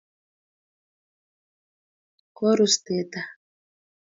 [2.37, 3.21] korus teta